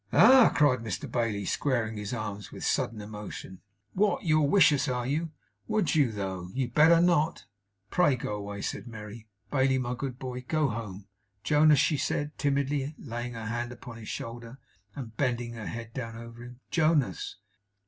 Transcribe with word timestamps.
'Ah!' 0.11 0.51
cried 0.55 0.79
Mr 0.79 1.05
Bailey, 1.07 1.45
squaring 1.45 1.95
his 1.95 2.11
arms 2.11 2.51
with 2.51 2.63
a 2.63 2.65
sudden 2.65 3.01
emotion. 3.01 3.61
'What, 3.93 4.23
you're 4.23 4.47
wicious, 4.47 4.87
are 4.87 5.05
you? 5.05 5.29
Would 5.67 5.93
you 5.93 6.11
though! 6.11 6.49
You'd 6.55 6.73
better 6.73 6.99
not!' 6.99 7.45
'Pray, 7.91 8.15
go 8.15 8.33
away!' 8.35 8.63
said 8.63 8.87
Merry. 8.87 9.27
'Bailey, 9.51 9.77
my 9.77 9.93
good 9.93 10.17
boy, 10.17 10.43
go 10.47 10.69
home. 10.69 11.05
Jonas!' 11.43 11.77
she 11.77 11.97
said; 11.97 12.35
timidly 12.39 12.95
laying 12.97 13.33
her 13.35 13.45
hand 13.45 13.71
upon 13.71 13.97
his 13.97 14.09
shoulder, 14.09 14.57
and 14.95 15.15
bending 15.17 15.53
her 15.53 15.67
head 15.67 15.93
down 15.93 16.15
over 16.17 16.41
him. 16.45 16.61
'Jonas! 16.71 17.35